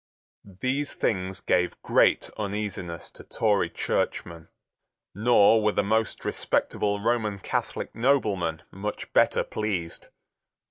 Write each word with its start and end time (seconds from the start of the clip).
These 0.43 0.95
things 0.95 1.41
gave 1.41 1.79
great 1.83 2.31
uneasiness 2.35 3.11
to 3.11 3.23
Tory 3.23 3.69
churchmen. 3.69 4.47
Nor 5.13 5.61
were 5.61 5.73
the 5.73 5.83
most 5.83 6.25
respectable 6.25 6.99
Roman 6.99 7.37
Catholic 7.37 7.93
noblemen 7.93 8.63
much 8.71 9.13
better 9.13 9.43
pleased. 9.43 10.07